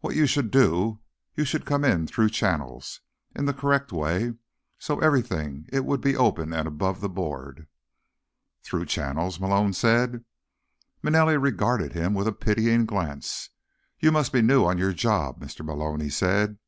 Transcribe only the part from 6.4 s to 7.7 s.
and above the board."